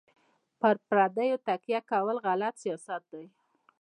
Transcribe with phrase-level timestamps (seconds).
[0.59, 3.25] په پردیو تکیه کول غلط سیاست دی.